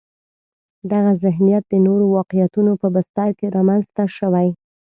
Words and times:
دغه 0.91 1.11
ذهنیت 1.23 1.63
د 1.69 1.73
نورو 1.85 2.05
واقعیتونو 2.17 2.71
په 2.81 2.87
بستر 2.95 3.29
کې 3.39 3.47
رامنځته 3.57 4.03
شوی. 4.17 4.49